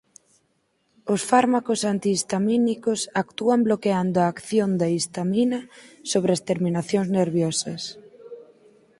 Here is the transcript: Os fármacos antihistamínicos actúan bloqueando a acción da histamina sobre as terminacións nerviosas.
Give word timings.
Os 1.13 1.21
fármacos 1.31 1.79
antihistamínicos 1.93 2.99
actúan 3.23 3.59
bloqueando 3.67 4.17
a 4.21 4.29
acción 4.33 4.69
da 4.81 4.87
histamina 4.97 5.59
sobre 6.11 6.29
as 6.35 6.41
terminacións 6.49 7.07
nerviosas. 7.19 7.81